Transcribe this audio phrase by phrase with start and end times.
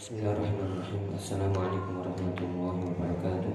[0.00, 1.12] Bismillahirrahmanirrahim.
[1.12, 3.52] Assalamualaikum warahmatullahi wabarakatuh.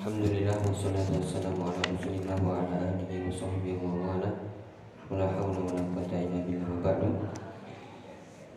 [0.00, 4.32] Alhamdulillah Wassalatu wassalamu ala rasulillah Wa ala alihi wa sahbihi wa wala
[5.12, 7.10] Wa la hawla wa la quwata illa billah wa ba'du.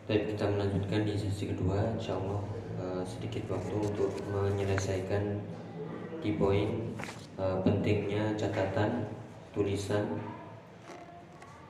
[0.08, 1.92] Baik kita melanjutkan di sesi kedua.
[2.00, 2.40] InsyaAllah
[2.80, 5.36] uh, sedikit waktu untuk menyelesaikan
[6.24, 6.96] Di poin
[7.36, 9.04] uh, pentingnya catatan
[9.52, 10.16] tulisan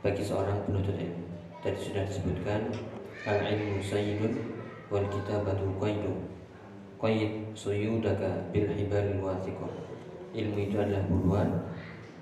[0.07, 1.27] bagi seorang penuntut ilmu.
[1.67, 2.71] Tadi sudah disebutkan
[3.29, 4.33] Al-ilmu sayyidun
[4.89, 6.17] Wal kitabatu qaidun.
[6.97, 9.21] Qaid suyudaka bil hibalil
[10.33, 11.49] Ilmu itu adalah buluan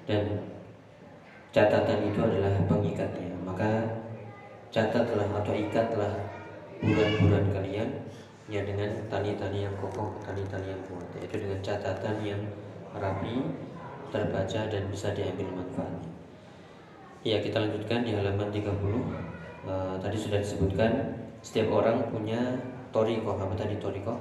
[0.03, 0.43] Dan
[1.55, 3.39] catatan itu adalah pengikatnya.
[3.47, 3.87] Maka
[4.75, 6.13] catatlah atau ikatlah
[6.83, 7.91] bulan-bulan kalian
[8.51, 12.43] Ya dengan tali-tali yang kokoh, tali-tali yang kuat Yaitu dengan catatan yang
[12.99, 13.47] rapi,
[14.11, 16.11] terbaca dan bisa diambil manfaatnya.
[17.27, 19.36] Ya kita lanjutkan di halaman 30
[19.67, 20.93] uh, Tadi sudah disebutkan
[21.43, 22.39] Setiap orang punya
[22.95, 24.15] toriko Apa tadi toriko?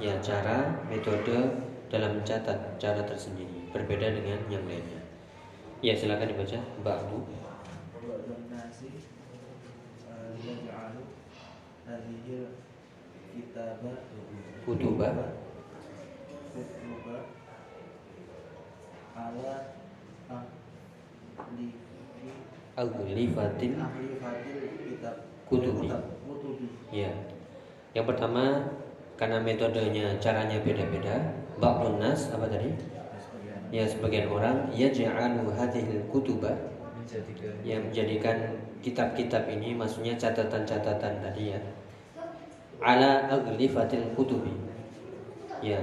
[0.00, 1.60] Ya cara, metode
[1.92, 3.68] dalam mencatat Cara tersendiri.
[3.68, 5.02] Berbeda dengan yang lainnya.
[5.84, 7.24] Ya silakan dibaca Ba'du
[14.64, 15.12] Kutubah
[16.52, 17.22] Kutubah
[19.16, 19.52] ala
[20.30, 21.68] ahli
[22.80, 23.76] Aghlifatil
[25.44, 25.92] kutubi.
[26.88, 27.12] Ya.
[27.92, 28.64] Yang pertama
[29.20, 32.72] karena metodenya caranya beda-beda, ba'dun nas apa tadi?
[33.68, 36.56] Ya sebagian orang ya ja'alu hadhil kutuba
[37.62, 41.60] yang menjadikan kitab-kitab ini maksudnya catatan-catatan tadi ya
[42.80, 44.56] ala aghlifatil kutubi
[45.60, 45.76] ya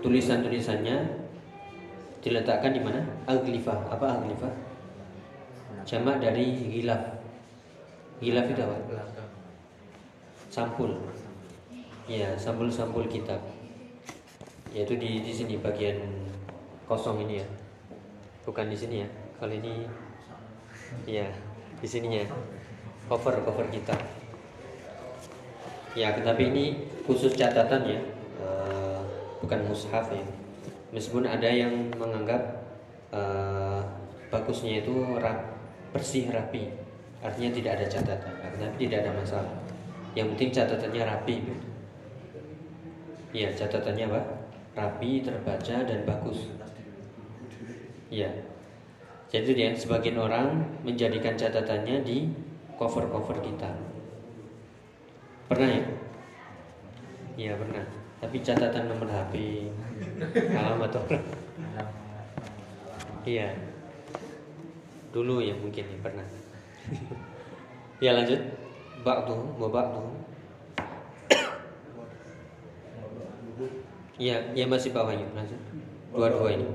[0.00, 1.26] tulisan-tulisannya
[2.22, 4.52] diletakkan di mana aglifah apa aglifah
[5.86, 7.22] jamak dari gilaf
[8.18, 8.76] gilaf itu apa?
[10.50, 10.98] Sampul.
[12.10, 13.38] Ya sampul-sampul kitab.
[14.74, 16.02] Yaitu di di sini bagian
[16.90, 17.46] kosong ini ya.
[18.42, 19.08] Bukan di sini ya.
[19.38, 19.86] Kalau ini
[21.06, 21.30] ya
[21.78, 22.26] di sininya.
[23.06, 24.02] Cover cover kitab.
[25.94, 26.64] Ya tetapi ini
[27.06, 28.00] khusus catatan ya.
[28.42, 28.98] Uh,
[29.38, 30.26] bukan mushaf ya.
[30.90, 32.42] Meskipun ada yang menganggap
[33.12, 33.84] uh,
[34.32, 35.55] bagusnya itu rap
[35.94, 36.70] bersih rapi
[37.22, 39.54] artinya tidak ada catatan tapi tidak ada masalah
[40.16, 41.68] yang penting catatannya rapi gitu.
[43.36, 44.20] ya catatannya apa
[44.76, 46.48] rapi terbaca dan bagus
[48.08, 48.30] ya
[49.26, 52.30] jadi dia sebagian orang menjadikan catatannya di
[52.78, 53.70] cover-cover kita
[55.50, 55.84] pernah ya
[57.36, 57.84] ya pernah
[58.16, 59.34] tapi catatan nomor HP
[60.56, 61.24] alamat orang
[63.28, 63.52] iya
[65.16, 66.28] dulu ya mungkin ya pernah.
[68.04, 68.36] Ya lanjut.
[69.00, 69.72] Ba'du wa
[74.20, 75.24] ya ya masih bawahnya.
[75.32, 75.56] Lanjut.
[76.12, 76.68] Dua-dua ini.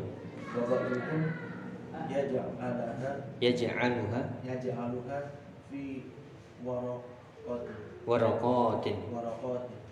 [3.42, 5.18] ya ja'aluha ya ja'aluha
[5.70, 6.10] fi
[6.66, 7.78] waraqatin.
[8.10, 8.98] Waraqatin.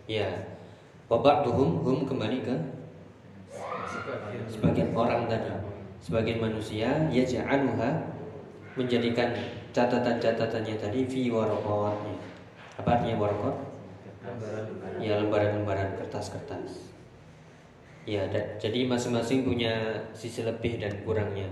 [0.10, 0.30] Ya
[1.06, 2.56] wa ba'duhum hum kembali ke
[4.50, 5.54] sebagian orang tadi.
[6.02, 8.19] Sebagian manusia ya ja'aluha
[8.80, 9.36] menjadikan
[9.76, 12.00] catatan-catatannya tadi fi warokot
[12.80, 13.56] apa artinya warokot
[15.04, 16.96] ya lembaran-lembaran kertas-kertas.
[18.08, 18.24] Ya
[18.58, 21.52] jadi masing-masing punya sisi lebih dan kurangnya.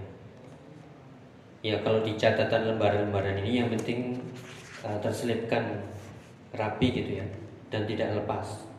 [1.62, 4.24] Ya kalau di catatan lembaran-lembaran ini yang penting
[4.88, 5.84] uh, terselipkan
[6.56, 7.26] rapi gitu ya
[7.68, 8.72] dan tidak lepas.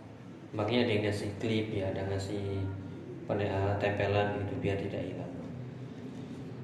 [0.56, 2.65] Makanya ada yang ngasih klip ya ada ngasih
[3.76, 5.32] tempelan gitu biar tidak hilang.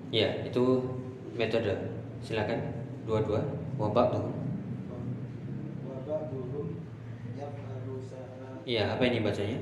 [0.09, 0.65] Ya itu
[1.34, 1.75] metode
[2.22, 2.61] silakan
[3.05, 3.43] dua-dua
[3.77, 4.27] wabak tuh
[8.65, 9.61] Iya, apa ini bacanya?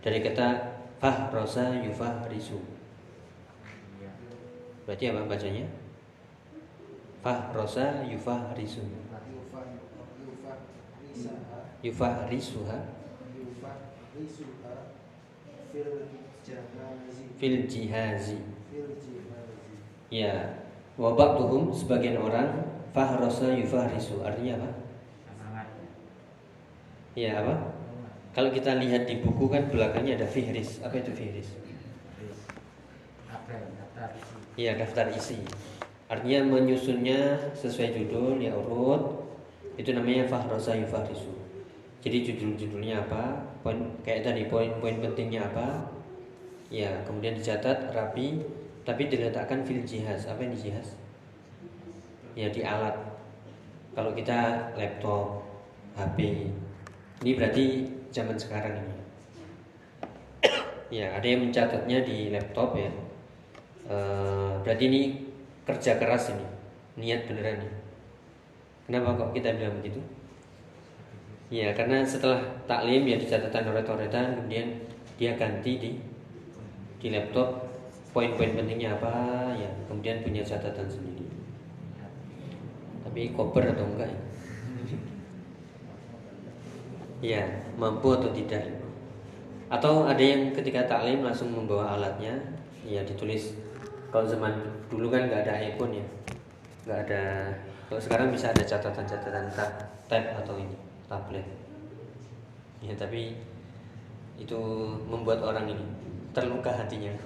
[0.00, 0.48] Dari kata
[0.96, 2.56] fah rosa yufah risu.
[4.88, 5.68] Berarti apa bacanya?
[7.20, 8.80] Fah rosa yufah risu.
[11.84, 12.78] Yufah risuha.
[17.36, 18.40] Fil jihazi.
[20.08, 20.64] Ya,
[20.96, 22.64] wabak tuhum sebagian orang
[22.96, 24.70] fahrosa yufahrisu artinya apa?
[27.12, 27.54] Ya apa?
[28.32, 30.80] Kalau kita lihat di buku kan belakangnya ada fihris.
[30.80, 31.48] Apa itu fihris?
[34.56, 35.42] Iya daftar isi.
[36.08, 39.28] Artinya menyusunnya sesuai judul ya urut.
[39.76, 41.34] Itu namanya fahrosa yufahrisu.
[41.98, 43.44] Jadi judul-judulnya apa?
[43.66, 45.92] Poin kayak tadi poin-poin pentingnya apa?
[46.70, 48.42] Ya kemudian dicatat rapi
[48.88, 50.96] tapi diletakkan fil jihaz apa yang di jihaz
[52.32, 52.96] ya di alat
[53.98, 55.42] kalau kita laptop,
[55.98, 56.46] HP,
[57.26, 57.82] ini berarti
[58.14, 58.94] zaman sekarang ini.
[61.02, 62.94] ya, ada yang mencatatnya di laptop ya.
[63.90, 63.96] E,
[64.62, 65.02] berarti ini
[65.66, 66.46] kerja keras ini,
[66.94, 67.74] niat beneran nih.
[68.86, 69.98] Kenapa kok kita bilang begitu?
[71.50, 72.38] Ya, karena setelah
[72.70, 74.78] taklim ya di catatan oret-oretan, kemudian
[75.18, 75.90] dia ganti di
[77.02, 77.66] di laptop
[78.10, 79.12] poin-poin pentingnya apa
[79.56, 81.26] ya, kemudian punya catatan sendiri.
[83.04, 84.20] Tapi koper atau enggak ya?
[87.18, 87.42] Ya,
[87.74, 88.62] mampu atau tidak?
[89.66, 92.38] Atau ada yang ketika taklim langsung membawa alatnya,
[92.86, 93.58] ya ditulis.
[94.14, 94.54] Kalau zaman
[94.86, 96.06] dulu kan nggak ada iPhone ya,
[96.86, 97.22] nggak ada.
[97.90, 99.72] Kalau sekarang bisa ada catatan-catatan tab,
[100.06, 101.46] tab atau ini tablet
[102.78, 103.34] ya tapi
[104.38, 104.58] itu
[105.10, 105.86] membuat orang ini
[106.34, 107.12] terluka hatinya.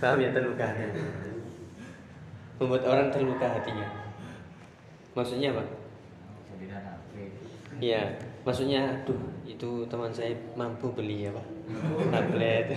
[0.00, 1.24] Paham ya terluka hatinya
[2.58, 3.86] membuat orang terluka hatinya.
[5.14, 5.64] Maksudnya apa?
[7.82, 8.06] Iya,
[8.46, 11.42] maksudnya, aduh, itu teman saya mampu beli apa,
[12.14, 12.70] tablet,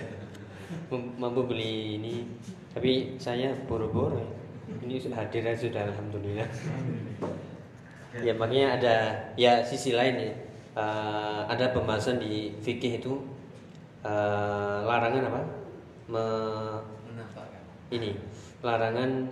[0.91, 2.25] mampu beli ini,
[2.73, 4.25] tapi saya boro-boro.
[4.83, 6.49] Ini sudah hadir sudah, alhamdulillah.
[8.25, 8.95] Ya makanya ada
[9.37, 10.33] ya sisi lain ya.
[10.77, 13.17] Uh, ada pembahasan di fikih itu
[14.03, 15.41] uh, larangan apa
[16.07, 16.23] Me,
[17.91, 18.15] ini
[18.63, 19.27] larangan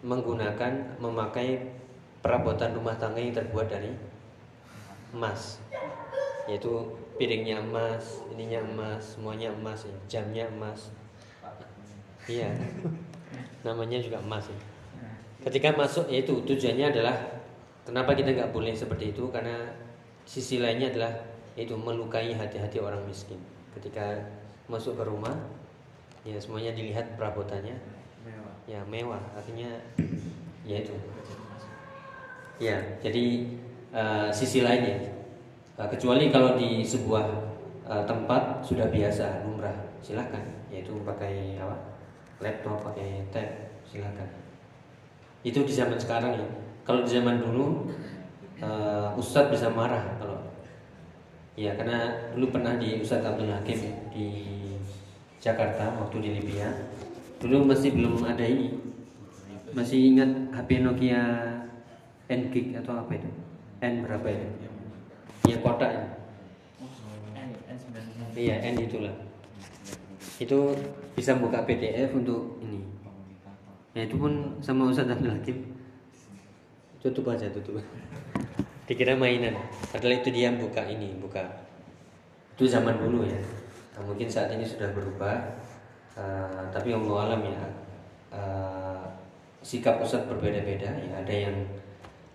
[0.00, 1.76] menggunakan memakai
[2.24, 3.92] perabotan rumah tangga yang terbuat dari
[5.12, 5.60] emas
[6.48, 6.72] yaitu
[7.20, 9.96] piringnya emas ininya emas semuanya emas ya.
[10.08, 10.88] jamnya emas
[12.24, 12.48] iya
[13.66, 14.60] namanya juga emas ya.
[15.44, 17.38] ketika masuk yaitu tujuannya adalah
[17.88, 19.32] Kenapa kita nggak boleh seperti itu?
[19.32, 19.64] Karena
[20.28, 21.24] sisi lainnya adalah
[21.58, 23.38] itu melukai hati-hati orang miskin.
[23.74, 24.22] Ketika
[24.70, 25.34] masuk ke rumah,
[26.22, 27.74] ya semuanya dilihat perabotannya,
[28.22, 28.54] mewah.
[28.70, 29.22] ya mewah.
[29.34, 29.70] Artinya,
[30.62, 30.94] ya itu.
[32.58, 33.24] Ya, jadi
[33.94, 34.98] uh, sisi lainnya,
[35.78, 37.26] uh, kecuali kalau di sebuah
[37.86, 40.42] uh, tempat sudah biasa lumrah, silahkan.
[40.70, 41.76] Yaitu pakai apa?
[42.38, 43.46] Laptop, pakai tab,
[43.82, 44.30] silahkan.
[45.42, 46.46] Itu di zaman sekarang ya
[46.88, 47.84] kalau di zaman dulu
[48.64, 50.37] uh, Ustadz bisa marah kalau
[51.58, 53.82] ya karena dulu pernah di Ustadz Abdul Hakim
[54.14, 54.46] di
[55.42, 56.70] Jakarta waktu di Libya.
[57.42, 58.78] Dulu masih belum ada ini.
[59.74, 61.22] Masih ingat HP Nokia
[62.30, 63.30] N gig atau apa itu?
[63.82, 64.46] N berapa itu?
[65.50, 66.04] Ya kotak ya.
[68.38, 69.14] iya N itulah.
[70.38, 70.78] Itu
[71.18, 72.86] bisa buka PDF untuk ini.
[73.98, 75.74] Ya itu pun sama Ustadz Abdul Hakim.
[77.02, 77.82] Tutup aja tutup
[78.88, 79.52] dikira mainan.
[79.92, 81.44] Padahal itu dia buka ini buka.
[82.56, 83.36] Itu zaman dulu ya.
[83.94, 85.36] Nah, mungkin saat ini sudah berubah.
[86.16, 87.60] Uh, tapi Allah alam ya.
[88.32, 89.04] Uh,
[89.60, 91.12] sikap pusat berbeda-beda ya.
[91.20, 91.56] Ada yang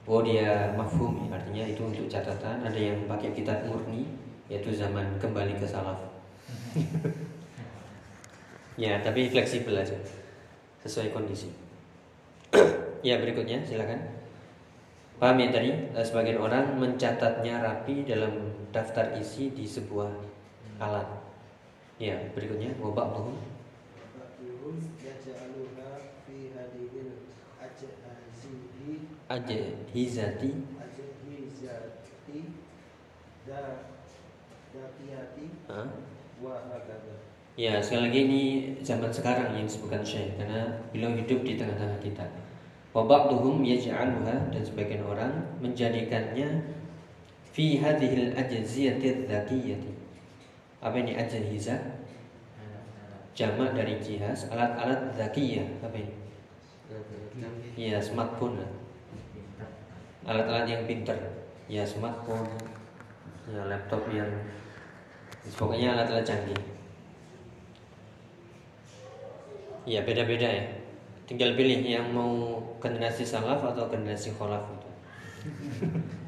[0.06, 2.62] oh dia mafhum ya, artinya itu untuk catatan.
[2.62, 4.06] Ada yang pakai kitab murni
[4.46, 5.98] yaitu zaman kembali ke salaf.
[8.74, 9.94] Ya tapi fleksibel aja.
[10.86, 11.50] Sesuai kondisi.
[13.06, 13.62] Ya berikutnya.
[13.62, 14.13] Silakan
[15.22, 15.72] Paham ya tadi?
[15.94, 20.10] Eh, sebagian orang mencatatnya rapi dalam daftar isi di sebuah
[20.82, 21.06] alat.
[22.02, 23.38] Ya, berikutnya wabak tuh.
[29.30, 29.60] Aja
[29.94, 30.52] hizati
[37.54, 38.44] Ya, sekali lagi ini
[38.82, 42.26] zaman sekarang yang disebutkan Syekh karena beliau hidup di tengah-tengah kita.
[42.94, 46.62] Wabakduhum yaj'aluha dan sebagian orang menjadikannya
[47.50, 49.92] fi hadhil ajziyati dzakiyati.
[50.78, 51.74] Apa ini ajhiza?
[53.34, 55.66] Jamak dari jihaz, alat-alat zakiyah.
[55.82, 56.14] Apa ini?
[57.74, 58.62] Iya, smartphone.
[60.30, 61.18] Alat-alat yang pintar.
[61.66, 62.46] Ya, smartphone.
[63.50, 64.30] Ya, laptop yang
[65.58, 66.62] pokoknya alat-alat canggih.
[69.90, 70.83] Ya, beda-beda ya.
[71.24, 74.90] Tinggal pilih yang mau generasi salaf atau generasi kholaf itu.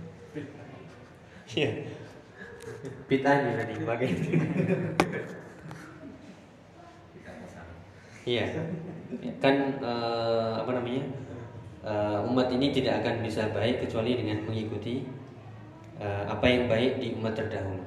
[1.46, 1.72] Iya.
[3.06, 4.10] Bid'ah nih tadi pakai.
[8.26, 8.46] Iya.
[9.38, 11.06] Kan uh, apa namanya?
[11.86, 15.06] Uh, umat ini tidak akan bisa baik kecuali dengan mengikuti
[16.02, 17.86] uh, apa yang baik di umat terdahulu.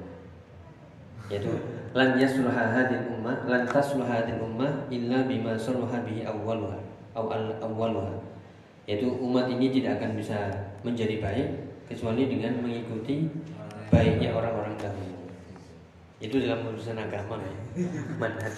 [1.27, 1.51] Yaitu
[1.93, 8.21] lan yasluha hadhihi ummah lan tasluha hadhihi ummah illa bima saluha bihi awwaluha awal
[8.89, 10.49] yaitu umat ini tidak akan bisa
[10.81, 11.47] menjadi baik
[11.85, 13.29] kecuali dengan mengikuti
[13.93, 15.17] baiknya orang-orang dahulu.
[16.17, 17.53] Itu dalam urusan agama ya.
[18.21, 18.55] Manhaj.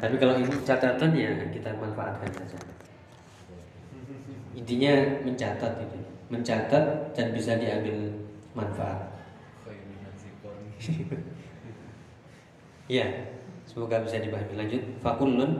[0.00, 2.58] Tapi kalau ini catatan ya kita manfaatkan saja.
[4.56, 4.92] Intinya
[5.24, 5.98] mencatat itu.
[6.32, 8.08] Mencatat dan bisa diambil
[8.56, 9.12] manfaat.
[12.88, 13.06] Iya,
[13.68, 14.56] semoga bisa dipahami.
[14.56, 14.82] Lanjut.
[15.04, 15.52] Fakulun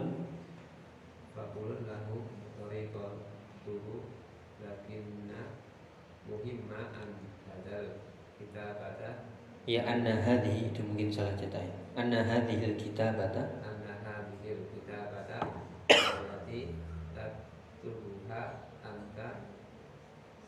[1.86, 2.26] lahu
[2.58, 3.22] tariqah
[3.62, 4.10] tuhu
[4.60, 5.56] lakinna
[6.26, 7.08] muhimma an
[7.48, 8.02] hadal
[9.62, 11.76] Ya anna hadhi itu mungkin salah cetak ya.
[11.94, 15.38] Anna hadhil kitabata anna hadhil kita pada
[15.86, 16.74] berarti
[17.14, 19.46] taktubuha anta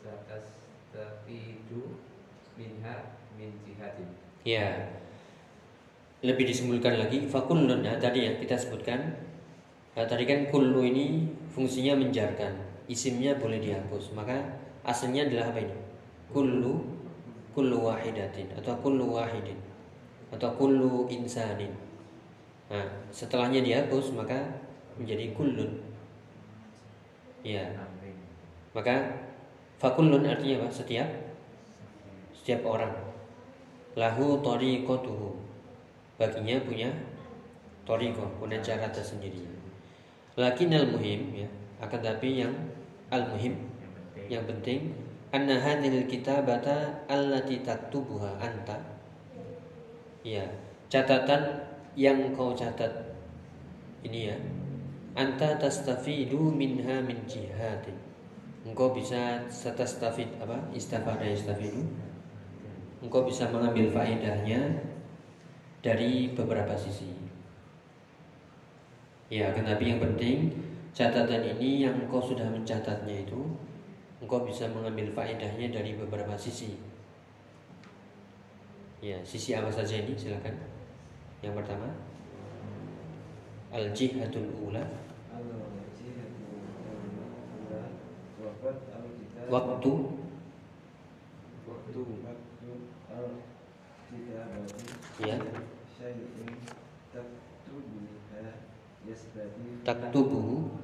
[0.03, 1.95] satastafidu
[2.59, 4.11] minha min jihatin
[4.43, 4.93] Ya.
[6.19, 9.15] Lebih disimpulkan lagi fakullun ya tadi yang kita sebutkan.
[9.95, 12.51] Nah, tadi kan kullu ini fungsinya menjarkan.
[12.91, 14.11] Isimnya boleh dihapus.
[14.11, 15.77] Maka asalnya adalah apa ini?
[16.35, 16.94] Kullu
[17.55, 19.57] kullu wahidatin atau kullu wahidin
[20.29, 21.71] atau kullu insanin.
[22.67, 24.43] Nah, setelahnya dihapus maka
[24.99, 25.79] menjadi kullun.
[27.45, 27.63] Ya.
[28.75, 29.23] Maka
[29.79, 30.67] fakullun artinya apa?
[30.67, 31.07] Setiap
[32.35, 32.93] setiap orang
[33.95, 35.33] lahu tariqatuhu
[36.19, 36.91] baginya punya
[37.87, 39.41] tariqah punya cara tersendiri
[40.35, 41.47] lakin al muhim ya
[41.79, 42.53] akan tapi yang
[43.09, 43.55] al muhim
[44.27, 44.93] yang penting
[45.33, 48.77] anna hadhil kitabata allati taktubuha anta?
[50.21, 50.45] Ya
[50.91, 51.65] catatan
[51.97, 53.13] yang kau catat
[54.05, 54.37] ini ya.
[55.15, 58.05] Anta tastafidu minha min jihadin
[58.65, 60.57] engkau bisa setastafid apa?
[60.73, 61.85] Istafada istafidu.
[63.05, 64.81] Engkau bisa mengambil faedahnya
[65.85, 67.13] dari beberapa sisi.
[69.29, 70.49] Ya, tetapi yang penting
[70.97, 73.41] catatan ini yang engkau sudah mencatatnya itu
[74.23, 76.79] engkau bisa mengambil faedahnya dari beberapa sisi.
[79.03, 80.55] Ya, sisi apa saja ini silakan.
[81.43, 81.89] Yang pertama,
[83.75, 84.83] al-jihadul ula.
[89.45, 89.91] Waktu
[91.69, 92.01] waktu
[95.21, 95.37] ya
[99.85, 100.81] taktubuhu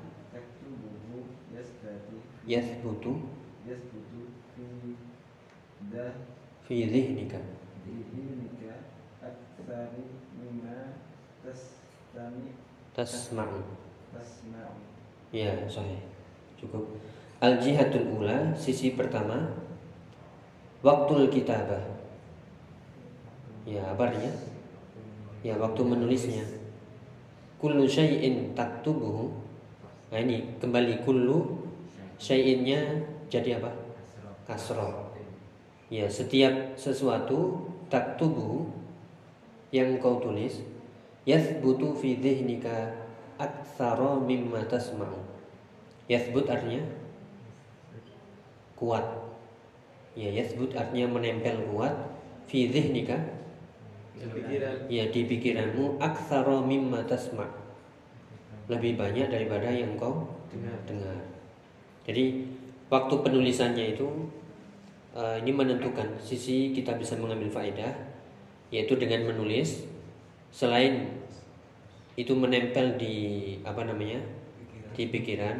[2.47, 3.21] yathbutu
[3.67, 4.65] yasbutu fi
[5.93, 6.13] dah
[6.65, 7.37] fi dhihnika.
[7.85, 8.73] dihinika
[9.21, 10.97] aktsari mimma
[11.45, 12.57] tastami
[12.91, 13.63] Tasma'u.
[14.11, 14.75] tasma'u
[15.31, 16.03] Ya, sahih.
[16.59, 16.99] Cukup.
[17.39, 19.47] Al jihadul ula, sisi pertama
[20.83, 21.79] waktul kitabah.
[23.63, 24.33] Ya, apa artinya?
[25.39, 26.43] Ya, waktu menulisnya.
[27.63, 29.31] Kullu syai'in taktubuhu.
[30.11, 31.60] Nah, ini kembali kullu
[32.21, 33.01] syai'innya
[33.33, 33.73] jadi apa?
[34.45, 35.09] Kasroh.
[35.89, 38.69] Ya, setiap sesuatu taktubuhu
[39.73, 40.61] yang kau tulis
[41.25, 42.93] yathbutu fi dhihnika
[43.41, 45.17] aktsara mimma tasma'u.
[46.05, 46.85] Yathbut artinya
[48.77, 49.03] kuat.
[50.13, 51.97] Ya, yathbut artinya menempel kuat
[52.45, 53.41] fi dhihnika
[54.91, 57.49] ya di pikiranmu aktsara mimma tasma'
[58.69, 60.29] lebih banyak daripada yang kau
[60.85, 61.30] dengar.
[62.11, 62.43] Jadi
[62.91, 64.03] waktu penulisannya itu
[65.15, 67.95] eh, ini menentukan sisi kita bisa mengambil faedah
[68.67, 69.87] yaitu dengan menulis
[70.51, 71.07] selain
[72.19, 73.15] itu menempel di
[73.63, 74.19] apa namanya
[74.91, 75.55] di pikiran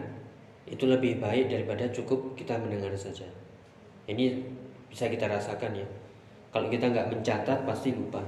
[0.67, 3.27] itu lebih baik daripada cukup kita mendengar saja.
[4.11, 4.43] Ini
[4.91, 5.87] bisa kita rasakan ya.
[6.51, 8.19] Kalau kita nggak mencatat pasti lupa.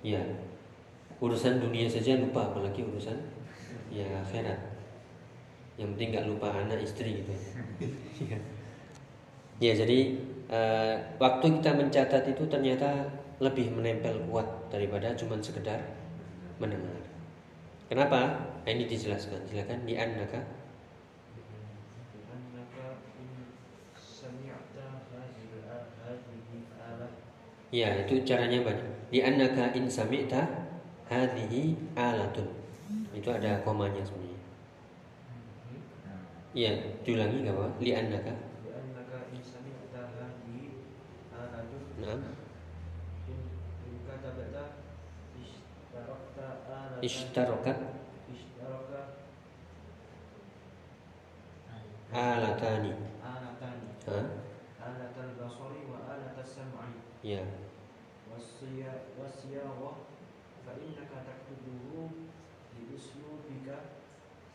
[0.00, 0.20] Ya,
[1.20, 3.20] urusan dunia saja lupa, apalagi urusan
[3.92, 4.77] ya akhirat.
[5.78, 7.34] Yang penting nggak lupa anak istri gitu.
[8.18, 9.70] Ya.
[9.70, 10.18] ya, jadi
[10.50, 13.06] eh, waktu kita mencatat itu ternyata
[13.38, 15.78] lebih menempel kuat daripada cuma sekedar
[16.58, 16.98] mendengar.
[17.88, 18.20] Kenapa?
[18.66, 19.48] Nah, ini dijelaskan.
[19.48, 20.42] Silakan di annaka.
[26.78, 27.12] alat
[27.72, 28.88] Ya, itu caranya banyak.
[29.08, 30.68] Di annaka in sami'ta
[31.08, 32.48] hadhihi alatun.
[33.16, 34.27] Itu ada komanya sebenarnya.
[36.56, 36.72] Iya,
[37.04, 37.66] diulangi enggak apa?
[37.82, 38.32] Li annaka.
[38.64, 40.80] di annaka in sami'ta hadhihi
[41.34, 42.20] alatun Naam.
[47.04, 47.72] ishtaraka
[52.12, 52.92] alatani.
[53.22, 53.78] alatan
[54.08, 54.20] Ha?
[54.80, 57.44] alatal basari wa alatas sam'i Ya.
[58.32, 59.96] wasya wasyawah
[60.64, 62.08] fa innaka taktubuhu
[62.72, 64.00] bi uslubika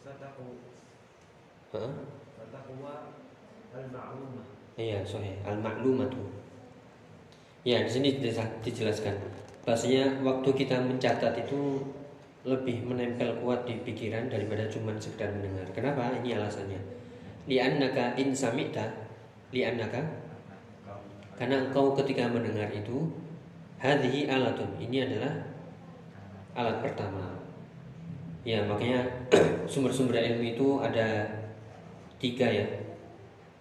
[0.02, 0.58] sataqu
[1.74, 1.86] Ha?
[2.38, 2.94] sataqwa
[3.74, 5.06] al ma'lumah Iya,
[5.64, 5.80] sahih.
[5.80, 6.22] Al-ma'lumatu.
[7.64, 9.16] Ya, di sini dijela- dijelaskan.
[9.64, 11.80] Bahasanya waktu kita mencatat itu
[12.44, 15.64] lebih menempel kuat di pikiran daripada cuma sekedar mendengar.
[15.72, 16.12] Kenapa?
[16.20, 17.04] Ini alasannya.
[17.44, 18.88] li'annaka in sami'ta
[19.52, 20.00] li'annaka
[21.36, 23.12] karena engkau ketika mendengar itu
[23.84, 25.44] hadhihi alatun ini adalah
[26.56, 27.36] alat pertama
[28.48, 29.28] ya makanya
[29.72, 31.28] sumber-sumber ilmu itu ada
[32.16, 32.64] tiga ya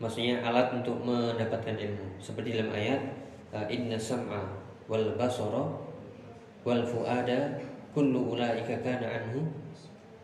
[0.02, 2.18] maksudnya alat untuk mendapatkan ilmu.
[2.18, 2.98] Seperti dalam ayat
[3.70, 4.42] inna sam'a
[4.90, 5.62] wal basara
[6.66, 7.62] wal fuada
[7.94, 9.46] kullu ulaika kana anhu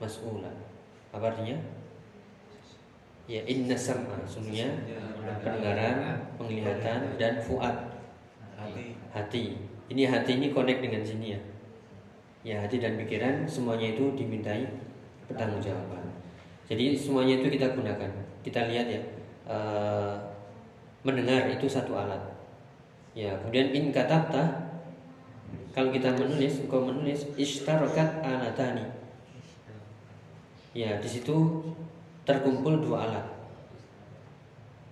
[0.03, 0.51] mas'ula.
[1.15, 1.55] Apa artinya?
[3.31, 4.67] Ya inna sam'a sungguhnya
[5.47, 7.77] pendengaran penglihatan dan fuad.
[8.59, 8.99] Hati.
[9.15, 9.45] Hati.
[9.89, 11.41] Ini hati ini connect dengan sini ya.
[12.43, 14.67] Ya hati dan pikiran semuanya itu dimintai
[15.31, 16.03] pertanggungjawaban.
[16.67, 18.11] Jadi semuanya itu kita gunakan.
[18.43, 19.01] Kita lihat ya
[19.49, 20.15] eh,
[21.03, 22.21] mendengar itu satu alat.
[23.17, 24.69] Ya kemudian in katabta
[25.73, 28.85] kalau kita menulis engkau menulis ishtarakat alatani.
[30.77, 31.65] Ya di situ
[32.29, 33.27] terkumpul dua alat.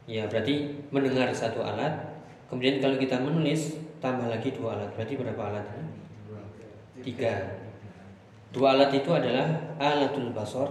[0.09, 2.17] Ya berarti mendengar satu alat
[2.49, 4.91] kemudian kalau kita menulis tambah lagi dua alat.
[4.97, 5.67] Berarti berapa alat
[7.05, 7.35] tiga.
[8.51, 10.71] Dua alat itu adalah alatul basor.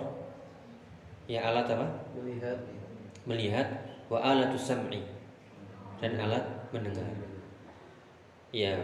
[1.29, 1.87] Ya alat apa?
[2.17, 2.57] Melihat
[3.25, 3.67] melihat
[4.07, 5.01] wa alatus sam'i
[5.99, 7.09] dan alat mendengar.
[8.53, 8.77] Ya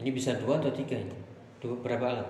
[0.00, 1.14] ini bisa dua atau tiga ini?
[1.60, 2.28] Dua berapa alat?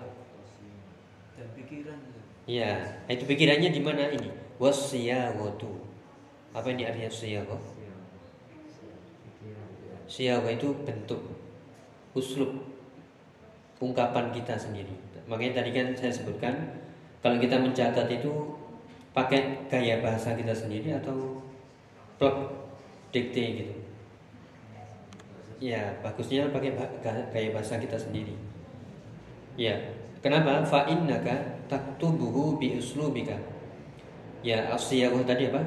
[1.39, 1.99] Dan pikiran
[2.45, 2.71] ya
[3.07, 4.29] itu pikirannya di mana ini?
[4.59, 5.71] Wasiyawatu.
[6.53, 7.57] Apa ini artinya siyawa?
[10.05, 11.25] Siyawa itu bentuk
[12.13, 12.53] uslub
[13.81, 14.93] ungkapan kita sendiri.
[15.25, 16.55] Makanya tadi kan saya sebutkan
[17.25, 18.31] kalau kita mencatat itu
[19.17, 21.41] pakai gaya bahasa kita sendiri atau
[22.23, 22.37] plug
[23.11, 23.75] dikte gitu.
[25.59, 26.79] Ya bagusnya pakai
[27.35, 28.39] gaya bahasa kita sendiri.
[29.59, 29.75] Ya
[30.23, 30.63] kenapa?
[30.63, 31.35] Fa innaka
[31.67, 33.35] taktubuhu bi uslubika
[34.47, 35.63] ya asyawah tadi apa?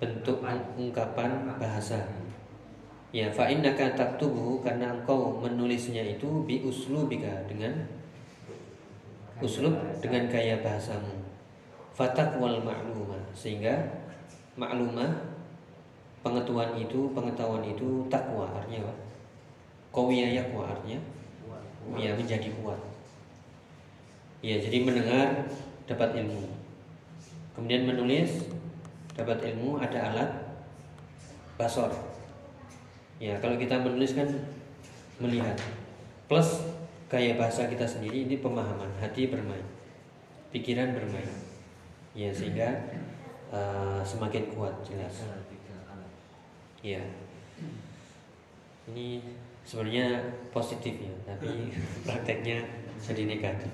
[0.00, 0.40] Bentuk
[0.80, 2.00] ungkapan bahasa.
[3.12, 7.84] Ya fa innaka taktubuhu karena engkau menulisnya itu bi uslubika dengan
[9.44, 11.24] uslub dengan gaya bahasamu.
[11.96, 13.72] Fatak wal ma'lumah sehingga
[14.60, 15.35] maklumah
[16.26, 18.94] pengetahuan itu pengetahuan itu takwa artinya apa?
[19.94, 20.98] Kawiyah yakwa artinya?
[21.94, 22.82] Ya menjadi kuat.
[24.42, 25.46] Ya jadi mendengar
[25.86, 26.50] dapat ilmu.
[27.54, 28.50] Kemudian menulis
[29.14, 30.30] dapat ilmu ada alat
[31.54, 31.94] basor.
[33.22, 34.26] Ya kalau kita menulis kan
[35.22, 35.54] melihat.
[36.26, 36.66] Plus
[37.06, 39.62] gaya bahasa kita sendiri ini pemahaman hati bermain
[40.50, 41.30] pikiran bermain.
[42.16, 42.72] Ya sehingga
[43.54, 45.28] uh, semakin kuat jelas
[46.86, 47.02] ya
[48.86, 49.18] ini
[49.66, 50.22] sebenarnya
[50.54, 51.74] positif ya tapi
[52.06, 52.62] prakteknya
[53.02, 53.72] jadi negatif.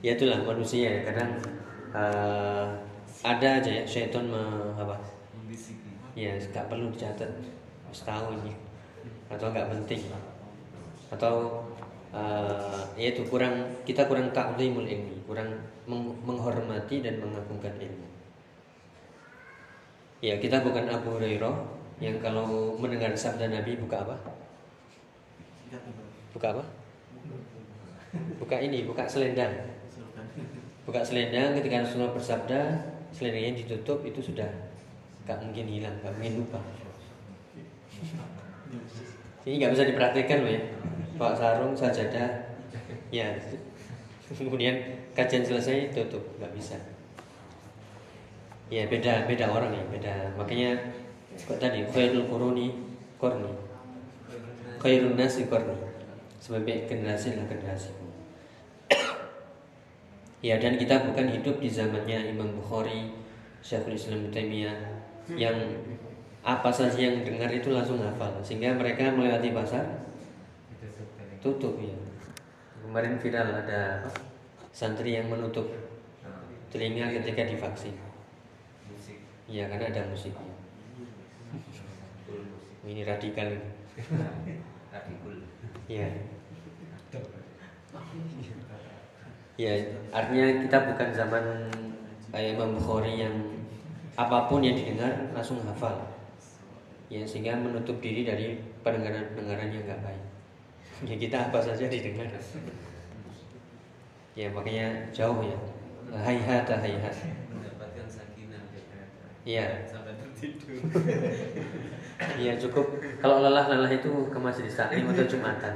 [0.00, 1.00] Ya itulah manusia ya.
[1.12, 1.30] Kadang
[1.92, 2.66] uh,
[3.20, 4.40] ada aja ya syaitan me,
[4.74, 4.96] apa?
[6.16, 7.28] Ya nggak perlu dicatat
[7.92, 8.56] setahun ya.
[9.28, 10.00] Atau nggak penting.
[11.12, 11.60] Atau
[12.14, 15.46] uh, ya itu kurang kita kurang taklimul ilmi kurang
[15.86, 18.06] meng- menghormati dan mengagungkan ilmu
[20.20, 21.56] ya kita bukan Abu Hurairah
[22.00, 24.16] yang kalau mendengar sabda Nabi buka apa?
[26.36, 26.64] Buka apa?
[28.36, 29.52] Buka ini buka selendang.
[30.84, 32.60] Buka selendang ketika Rasulullah bersabda
[33.12, 34.48] selendangnya ditutup itu sudah
[35.24, 36.60] nggak mungkin hilang nggak mungkin lupa.
[39.48, 40.62] Ini nggak bisa dipraktikkan loh ya.
[41.16, 42.52] Bawa sarung sajadah.
[43.08, 43.28] Ya
[44.38, 44.76] kemudian
[45.12, 46.78] kajian selesai tutup nggak bisa
[48.70, 50.14] ya beda beda orang ya beda.
[50.38, 50.78] Makanya
[51.34, 52.70] kok tadi khairul quruni
[53.18, 53.50] korni
[54.78, 55.74] khairun nasi korni
[56.38, 57.90] sebagai generasi lah generasi.
[60.40, 63.12] Ya dan kita bukan hidup di zamannya Imam Bukhari
[63.60, 64.72] Syekhul Islam Taimiyah
[65.36, 65.52] yang
[66.40, 68.40] apa saja yang dengar itu langsung hafal.
[68.40, 69.84] Sehingga mereka melewati pasar
[71.44, 71.92] tutup ya.
[72.80, 74.00] Kemarin viral ada
[74.72, 75.68] santri yang menutup
[76.72, 78.09] telinga ketika divaksin
[79.50, 80.60] ya karena ada musiknya
[82.86, 83.48] ini radikal.
[83.50, 83.60] Ini.
[85.90, 86.06] ya
[89.60, 89.72] ya
[90.14, 91.44] artinya kita bukan zaman
[92.32, 93.34] kayak Imam Bukhari yang
[94.16, 96.00] apa pun yang didengar langsung hafal.
[97.10, 100.24] Ya sehingga menutup diri dari pendengaran-pendengaran yang nggak baik.
[101.04, 102.30] Ya kita apa saja didengar.
[104.38, 105.58] Ya makanya jauh ya.
[106.10, 107.14] Hayhat hayhat
[109.44, 109.88] Iya.
[109.88, 110.76] sampai tertidur.
[112.20, 113.00] Iya cukup.
[113.24, 115.72] Kalau lelah lelah itu ke majelis taklim atau jumatan.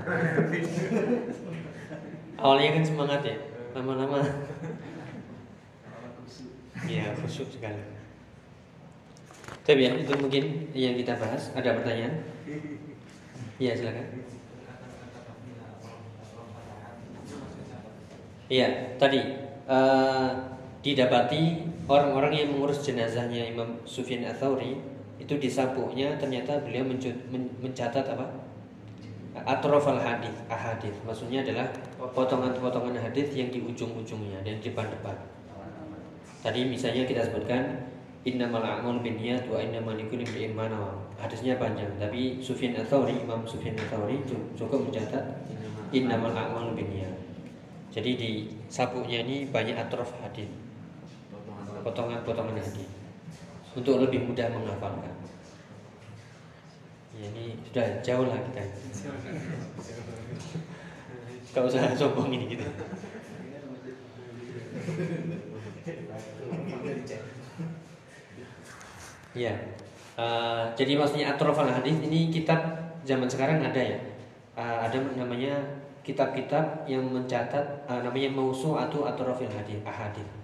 [2.37, 3.37] Awalnya kan semangat ya,
[3.73, 4.21] lama-lama.
[6.85, 7.81] Ya khusyuk sekali.
[9.65, 11.49] Tapi ya itu mungkin yang kita bahas.
[11.57, 12.21] Ada pertanyaan?
[13.57, 14.07] Iya silakan.
[18.53, 18.69] Iya,
[19.01, 19.21] tadi
[19.65, 20.29] uh,
[20.85, 24.81] didapati orang-orang yang mengurus jenazahnya Imam Sufyan Atsauri
[25.21, 26.85] itu disabuknya ternyata beliau
[27.61, 28.27] mencatat apa?
[29.35, 30.95] Atrof al hadis, ahadith.
[31.03, 31.67] Maksudnya adalah
[32.15, 35.17] potongan-potongan hadis yang di ujung-ujungnya dan di depan-depan.
[36.45, 37.89] Tadi misalnya kita sebutkan
[38.23, 40.69] innamal a'mal binniyat wa innamal likulli imrin ma
[41.15, 44.19] Hadisnya panjang, tapi Sufyan Atsauri, Imam Sufyan Atsauri
[44.59, 45.25] cukup mencatat
[45.95, 47.15] innamal a'mal binniyat.
[47.95, 48.31] Jadi di
[48.67, 50.51] sabuknya ini banyak atrof hadis,
[51.85, 52.89] potongan-potongan hadis
[53.77, 55.13] untuk lebih mudah menghafalkan.
[57.15, 58.63] Ya, ini sudah jauh lah kita.
[61.55, 62.67] Kau usah sombong ini gitu.
[69.35, 69.55] Ya,
[70.19, 72.59] uh, jadi maksudnya atrof al hadis ini kitab
[73.07, 73.99] zaman sekarang ada ya.
[74.55, 75.59] Uh, ada namanya
[76.07, 80.44] kitab-kitab yang mencatat uh, namanya mausu atau atrofil hadis ahadith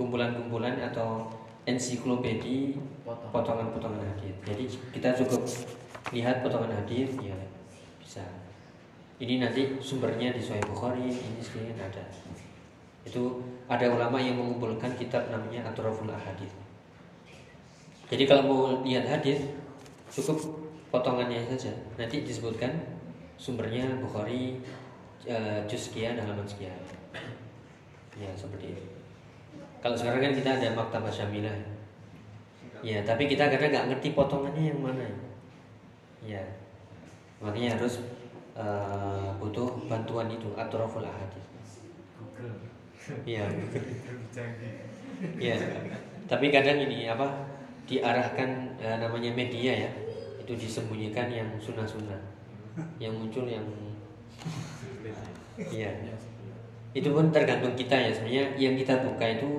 [0.00, 1.28] kumpulan-kumpulan atau
[1.68, 2.72] ensiklopedi
[3.04, 4.64] potongan-potongan hadis jadi
[4.96, 5.44] kita cukup
[6.16, 7.36] lihat potongan hadis ya
[8.00, 8.24] bisa.
[9.20, 12.02] Ini nanti sumbernya di Sahih Bukhari ini sekalian ada.
[13.04, 16.50] Itu ada ulama yang mengumpulkan kitab namanya atroful ahadith.
[18.10, 19.46] Jadi kalau mau lihat hadis
[20.10, 20.40] cukup
[20.90, 21.70] potongannya saja.
[21.94, 22.74] Nanti disebutkan
[23.36, 24.58] sumbernya Bukhari
[25.28, 26.74] uh, juz sekian halaman sekian.
[28.18, 28.99] Ya seperti itu
[29.80, 31.56] kalau sekarang kan kita ada maktabah syamilah
[32.80, 35.04] ya tapi kita kadang nggak ngerti potongannya yang mana.
[36.20, 36.44] Ya.
[37.40, 38.04] Makanya harus
[38.52, 41.48] uh, butuh bantuan itu atroful ahadis
[43.24, 43.48] Iya.
[45.40, 45.56] Iya.
[46.28, 47.26] Tapi kadang ini apa
[47.88, 49.90] diarahkan ya, namanya media ya.
[50.40, 52.20] Itu disembunyikan yang sunnah-sunnah.
[53.00, 53.64] Yang muncul yang
[55.56, 55.92] Iya.
[56.90, 59.50] Itu pun tergantung kita ya sebenarnya yang kita buka itu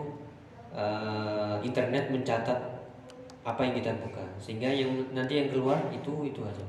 [0.76, 2.60] uh, internet mencatat
[3.42, 6.66] apa yang kita buka sehingga yang nanti yang keluar itu itu aja.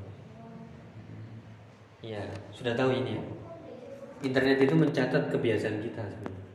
[2.02, 2.22] Ya
[2.54, 3.24] sudah tahu ini ya.
[4.22, 6.46] Internet itu mencatat kebiasaan kita sebenarnya.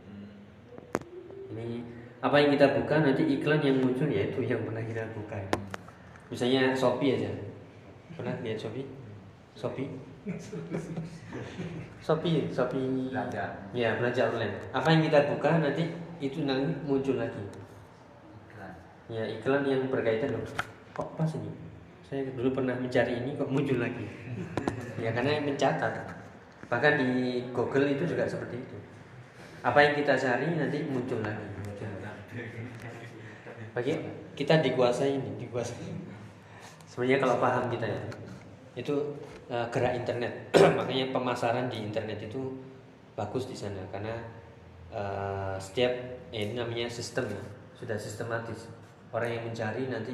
[1.51, 1.67] Ini
[2.23, 5.35] apa yang kita buka nanti iklan yang muncul ya itu yang pernah kita buka.
[6.31, 7.31] Misalnya Shopee aja.
[8.15, 8.87] Pernah lihat Shopee?
[9.53, 10.06] Shopee?
[12.03, 13.11] Shopee, Shopee.
[13.11, 13.43] Belanja.
[13.71, 14.55] Ya, belanja online.
[14.75, 15.87] Apa yang kita buka nanti
[16.19, 17.39] itu nanti muncul lagi.
[18.51, 18.73] Iklan.
[19.07, 20.43] Ya, iklan yang berkaitan loh.
[20.91, 21.51] Kok pas ini?
[22.03, 24.03] Saya dulu pernah mencari ini kok muncul lagi.
[25.03, 25.93] ya karena yang mencatat.
[26.67, 28.77] Bahkan di Google itu juga seperti itu.
[29.63, 31.47] Apa yang kita cari nanti muncul lagi.
[31.63, 31.87] Muncul
[33.75, 33.93] Bagi
[34.35, 35.95] kita dikuasai ini, dikuasai.
[36.87, 38.01] Sebenarnya kalau paham kita ya,
[38.77, 38.93] itu
[39.49, 40.29] uh, gerak internet.
[40.77, 42.53] Makanya pemasaran di internet itu
[43.17, 43.81] bagus di sana.
[43.89, 44.13] Karena
[44.93, 45.89] uh, setiap
[46.29, 47.41] eh, ini namanya sistem ya
[47.73, 48.69] sudah sistematis.
[49.09, 50.13] Orang yang mencari nanti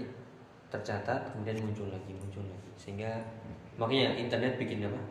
[0.71, 2.71] tercatat kemudian muncul lagi muncul lagi.
[2.79, 3.19] Sehingga
[3.75, 5.01] makanya internet bikin apa?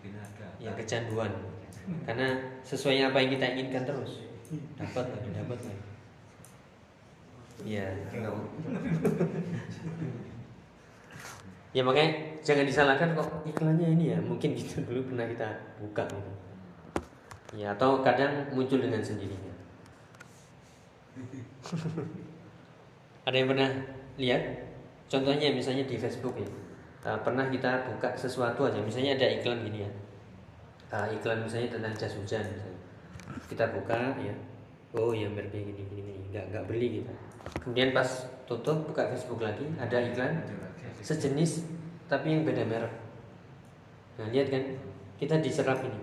[0.00, 1.28] Bikin ada ya kecanduan.
[2.08, 2.32] Karena
[2.64, 4.24] sesuai apa yang kita inginkan terus.
[4.80, 5.84] Dapat lagi dapat lagi.
[7.60, 7.92] Ya
[11.70, 14.18] ya makanya jangan disalahkan kok iklannya ini ya.
[14.18, 15.48] Mungkin gitu dulu pernah kita
[15.82, 16.32] buka gitu.
[17.58, 19.54] Ya atau kadang muncul dengan sendirinya.
[23.26, 23.70] Ada yang pernah
[24.16, 24.42] lihat?
[25.10, 26.46] Contohnya misalnya di Facebook ya.
[27.00, 28.78] Uh, pernah kita buka sesuatu aja.
[28.78, 29.90] Misalnya ada iklan gini ya.
[30.92, 32.78] Uh, iklan misalnya tentang jas hujan misalnya.
[33.46, 34.34] kita buka ya
[34.96, 37.12] oh ya merknya gini gini gini nggak nggak beli gitu
[37.62, 38.08] kemudian pas
[38.46, 40.42] tutup buka Facebook lagi ada iklan
[41.00, 42.94] sejenis tapi yang beda merek.
[44.18, 44.62] Nah lihat kan
[45.16, 46.00] kita diserap ini,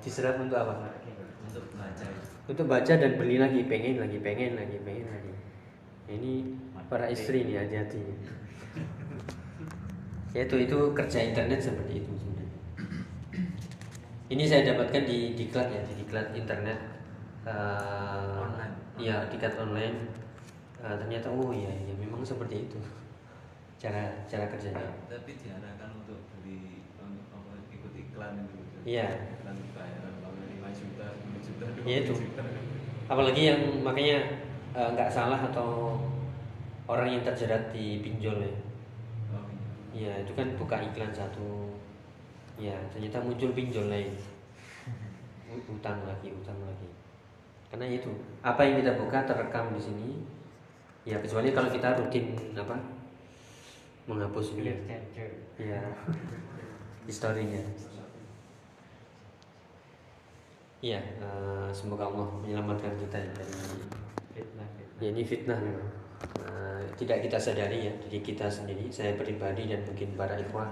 [0.00, 0.96] diserap untuk apa?
[1.44, 2.04] Untuk baca.
[2.48, 5.32] Untuk baca dan beli lagi, pengen lagi, pengen lagi, pengen lagi.
[6.08, 6.32] Nah, ini
[6.88, 8.00] para istri nih hati-hati.
[10.34, 12.58] Ya itu itu kerja internet seperti itu sebenarnya.
[14.34, 16.74] Ini saya dapatkan di diklat ya, di diklat internet.
[17.44, 18.72] Uh, online.
[18.96, 20.08] Ya, diklat online.
[20.80, 22.80] Uh, ternyata oh iya, ya memang seperti itu.
[23.82, 24.88] Cara cara kerjanya.
[25.12, 28.56] Tapi diarahkan untuk beli untuk apa ikut iklan itu
[28.88, 29.28] iya.
[29.40, 32.14] Iklan bayaran lima juta sepuluh juta iya itu.
[33.04, 34.40] apalagi yang makanya
[34.72, 36.00] eh, nggak uh, salah atau
[36.88, 38.54] orang yang terjerat di pinjol ya.
[39.36, 39.44] Oh,
[39.92, 40.16] iya.
[40.16, 41.76] ya itu kan buka iklan satu.
[42.56, 44.16] Ya ternyata muncul pinjol lain.
[45.76, 46.88] Utang lagi utang lagi
[47.74, 48.06] karena itu
[48.38, 50.22] apa yang kita buka terekam di sini
[51.02, 52.78] ya kecuali kalau kita rutin apa
[54.06, 54.78] menghapus ini
[55.58, 55.82] ya
[57.10, 57.58] historinya
[60.84, 63.56] Iya, uh, semoga Allah menyelamatkan kita dari
[64.36, 64.68] fitnah.
[65.00, 65.88] Ya, ini fitnah memang.
[66.44, 70.68] Uh, tidak kita sadari ya, jadi kita sendiri, saya pribadi dan mungkin para ikhwah.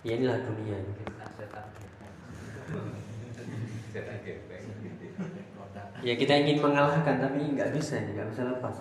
[0.00, 0.80] Ya inilah dunia.
[6.04, 8.76] Ya kita ingin mengalahkan tapi nggak bisa, nggak bisa lepas.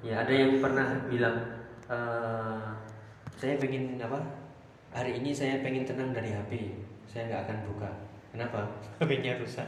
[0.00, 1.36] Ya ada yang pernah bilang,
[1.84, 2.72] uh,
[3.36, 4.16] saya pengen apa?
[4.96, 7.90] Hari ini saya pengen tenang dari HP, saya nggak akan buka
[8.30, 8.62] Kenapa?
[9.02, 9.66] HP-nya rusak.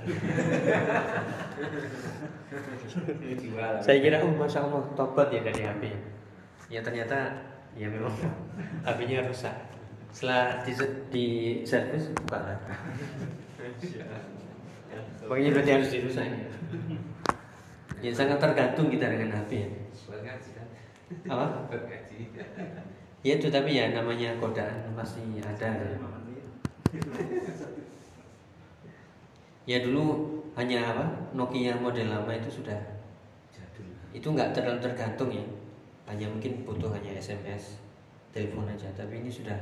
[3.82, 5.82] Saya kira oh masya Allah tobat ya dari HP.
[6.70, 7.42] Ya ternyata
[7.74, 8.14] ya memang
[8.86, 9.50] HP-nya rusak.
[10.14, 10.72] Setelah di,
[11.10, 11.26] di
[11.66, 12.70] servis buka lagi.
[15.24, 16.26] Pokoknya berarti harus dirusak.
[18.02, 19.50] Ya sangat tergantung kita dengan HP.
[19.62, 19.68] Ya.
[21.30, 21.70] Apa?
[23.22, 25.70] Ya itu tapi ya namanya godaan pasti ada.
[25.70, 25.96] Ya.
[29.62, 30.02] Ya dulu
[30.58, 32.76] hanya apa Nokia model lama itu sudah
[33.54, 33.86] jadul.
[34.10, 35.46] Itu nggak terlalu tergantung ya.
[36.10, 37.78] Hanya mungkin butuh hanya SMS,
[38.34, 38.90] telepon aja.
[38.98, 39.54] Tapi ini sudah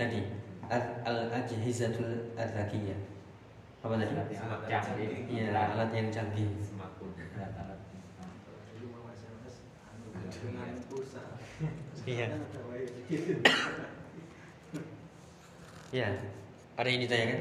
[0.00, 0.24] tadi
[0.72, 3.13] al ajhizatul adzakiyah.
[3.84, 4.16] Apa tadi?
[5.28, 6.48] Iya, alat yang canggih.
[12.08, 12.26] Iya.
[15.92, 16.08] Iya.
[16.80, 17.40] Ada yang ditanyakan?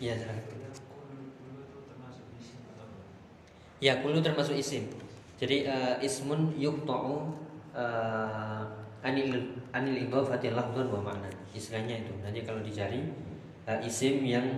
[0.00, 0.44] Iya, silakan.
[3.78, 4.88] Ya kulu termasuk isim.
[5.36, 7.30] Jadi uh, ismun yuqta'u
[7.76, 8.64] uh,
[9.04, 11.30] anil anil idhafati lafdhan wa ma'na.
[11.52, 12.12] Istilahnya itu.
[12.24, 13.12] Nanti kalau dicari
[13.68, 14.48] uh, isim yang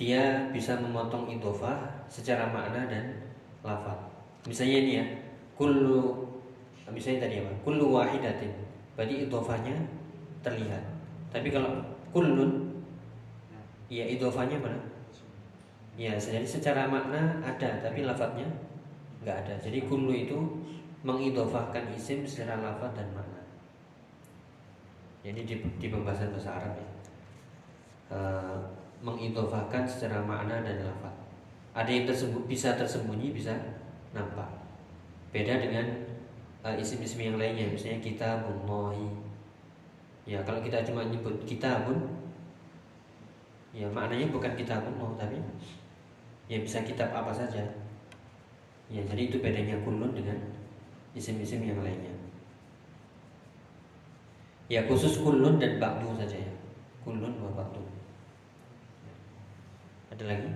[0.00, 3.20] dia bisa memotong idhofah secara makna dan
[3.60, 4.00] lafaz.
[4.48, 5.04] Misalnya ini ya,
[5.60, 6.24] kullu
[6.88, 7.52] misalnya tadi apa?
[7.60, 8.48] Kullu wahidatin.
[8.96, 9.76] Berarti idhofahnya
[10.40, 10.80] terlihat.
[11.28, 11.84] Tapi kalau
[12.16, 12.80] kullun
[13.92, 14.80] ya idhofahnya mana?
[16.00, 18.48] Ya, jadi secara makna ada, tapi lafadznya
[19.20, 19.54] nggak ada.
[19.60, 20.64] Jadi kullu itu
[21.04, 23.44] mengidofahkan isim secara lafadz dan makna.
[25.20, 26.88] Jadi di, di pembahasan bahasa Arab ya,
[28.08, 28.18] e,
[29.00, 31.20] mengidofahkan secara makna dan lafadz.
[31.72, 33.52] Ada yang tersembunyi, bisa tersembunyi, bisa
[34.12, 34.48] nampak.
[35.30, 35.86] Beda dengan
[36.66, 39.06] e, isim-isim yang lainnya, misalnya kita bumohi.
[40.26, 42.20] Ya, kalau kita cuma nyebut kita pun,
[43.70, 45.38] ya maknanya bukan kita mau tapi
[46.50, 47.62] ya bisa kitab apa saja
[48.90, 50.34] ya jadi itu bedanya kulun dengan
[51.14, 52.10] isim-isim yang lainnya
[54.66, 56.52] ya khusus kulun dan bakdu saja ya
[57.06, 57.78] kulun wa bakdu
[60.20, 60.52] ada lagi?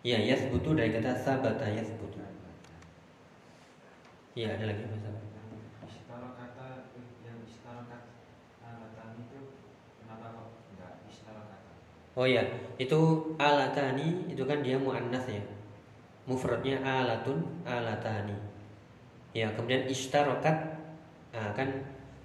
[0.00, 2.24] Ya yas butuh dari kata sabata yas butuh
[4.32, 5.20] ya ada lagi masalah
[12.18, 12.42] Oh ya,
[12.82, 12.98] itu
[13.38, 15.38] alatani itu kan dia muannas ya.
[16.26, 18.34] Mufradnya alatun alatani.
[19.30, 20.82] Ya, kemudian istarokat
[21.30, 21.70] nah, kan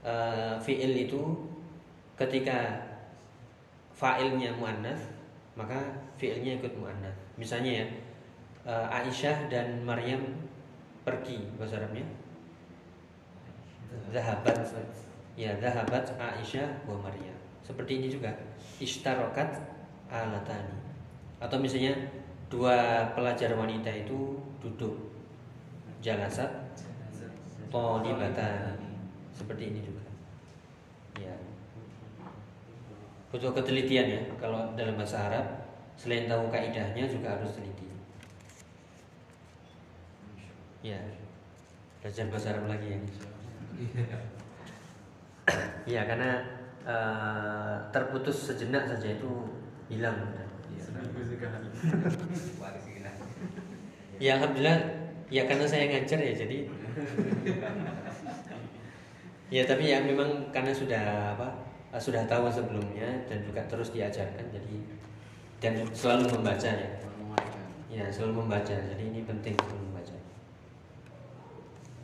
[0.01, 1.21] uh, fiil itu
[2.17, 2.92] ketika
[4.03, 4.99] fa'ilnya muannas
[5.55, 5.79] maka
[6.19, 7.15] fiilnya ikut muannas.
[7.39, 7.85] Misalnya ya,
[8.67, 10.43] uh, Aisyah dan Maryam
[11.07, 12.03] pergi bahasa Arabnya.
[14.09, 14.57] Zahabat.
[15.37, 17.37] Ya, zahabat Aisyah wa Maryam.
[17.61, 18.33] Seperti ini juga.
[18.81, 19.61] Istarokat
[20.09, 20.83] alatani
[21.43, 21.91] atau misalnya
[22.47, 24.95] dua pelajar wanita itu duduk
[25.99, 26.47] jalasat
[27.67, 28.79] tolibatan
[29.35, 30.05] seperti ini juga
[31.19, 31.35] ya
[33.33, 35.65] butuh ketelitian ya kalau dalam bahasa Arab
[35.97, 37.89] selain tahu kaidahnya juga harus teliti.
[40.85, 41.01] Ya
[41.97, 42.99] belajar bahasa Arab lagi ya.
[45.89, 46.45] Ya karena
[46.85, 49.49] uh, terputus sejenak saja itu
[49.89, 50.29] hilang.
[54.21, 54.79] Ya alhamdulillah
[55.33, 56.57] ya karena saya ngajar ya jadi.
[59.53, 64.75] Ya tapi ya memang karena sudah apa sudah tahu sebelumnya dan juga terus diajarkan jadi
[65.61, 66.89] dan selalu membaca ya.
[67.93, 70.15] Ya selalu membaca jadi ini penting selalu membaca.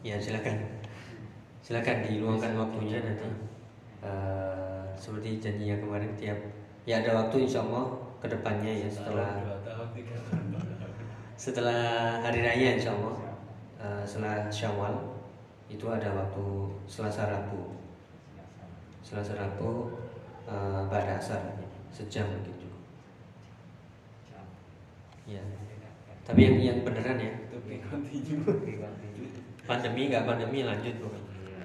[0.05, 0.57] Ya silakan.
[1.65, 3.25] Silakan diluangkan waktunya nanti
[4.05, 6.39] uh, seperti janjinya kemarin tiap
[6.83, 9.31] ya ada waktu insya Allah ke depannya ya setelah
[11.39, 13.15] setelah hari raya insya Allah
[13.79, 14.95] uh, setelah Syawal
[15.71, 16.45] itu ada waktu
[16.89, 17.78] Selasa Rabu
[19.03, 19.97] Selasa Rabu
[20.45, 21.57] uh, pada asar
[21.89, 22.69] sejam begitu
[25.29, 25.45] Ya.
[26.25, 27.29] Tapi yang yang beneran ya.
[29.69, 31.61] Pandemi nggak pandemi lanjut pokoknya.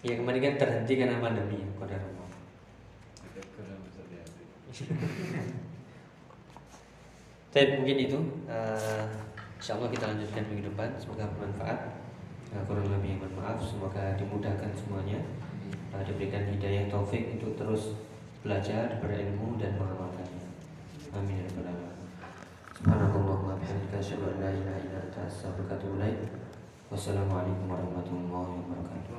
[0.00, 2.00] Ya kemarin kan terhenti karena pandemi ya, kodar.
[7.52, 9.04] Tapi mungkin itu uh,
[9.58, 11.78] Insya Allah kita lanjutkan minggu depan Semoga bermanfaat
[12.54, 15.18] uh, Kurang lebih mohon maaf Semoga dimudahkan semuanya
[15.92, 17.96] Diberikan hidayah taufik untuk terus
[18.38, 20.46] Belajar, berilmu dan mengamalkannya
[21.10, 21.90] Amin ya rabbal.
[22.70, 26.30] Subhanakallahumma bihamdika asyhadu an la ilaha illa anta astaghfiruka wa atubu.
[26.88, 29.18] Wassalamualaikum warahmatullahi wabarakatuh.